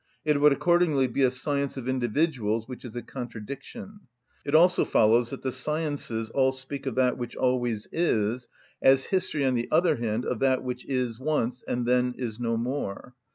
[0.25, 3.99] It would accordingly be a science of individuals, which is a contradiction.
[4.43, 8.49] It also follows that the sciences all speak of that which always is
[8.81, 13.13] as history, on the other hand, of that which is once, and then no more.